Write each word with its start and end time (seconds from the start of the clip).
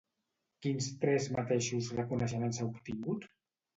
Quins 0.65 0.87
tres 1.03 1.27
mateixos 1.37 1.91
reconeixements 1.99 2.63
ha 2.63 2.67
obtingut? 2.71 3.33